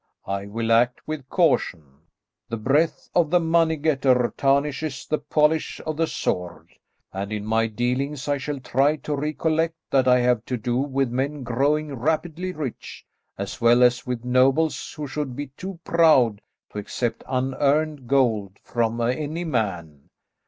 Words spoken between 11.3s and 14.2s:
growing rapidly rich, as well as